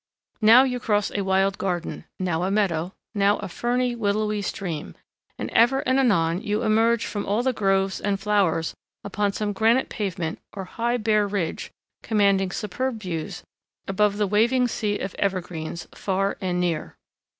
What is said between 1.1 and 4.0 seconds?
a wild garden, now a meadow, now a ferny,